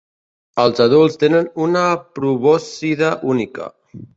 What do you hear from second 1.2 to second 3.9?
tenen una probòscide única.